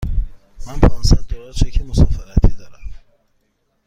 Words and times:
من 0.67 0.79
پانصد 0.79 1.23
دلار 1.29 1.53
چک 1.53 1.81
مسافرتی 1.81 2.53
دارم. 2.59 2.91